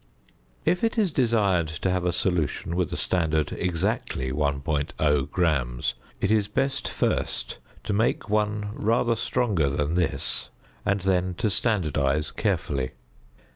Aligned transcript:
If 0.65 0.83
it 0.83 0.97
is 0.97 1.11
desired 1.11 1.67
to 1.67 1.91
have 1.91 2.05
a 2.05 2.11
solution 2.11 2.75
with 2.75 2.91
a 2.91 2.97
standard 2.97 3.51
exactly 3.51 4.31
1.0 4.31 5.29
gram, 5.29 5.79
it 6.19 6.31
is 6.31 6.47
best 6.47 6.89
first 6.89 7.59
to 7.83 7.93
make 7.93 8.27
one 8.27 8.71
rather 8.73 9.15
stronger 9.15 9.69
than 9.69 9.93
this, 9.93 10.49
and 10.87 11.01
then 11.01 11.35
to 11.35 11.51
standardise 11.51 12.35
carefully. 12.35 12.93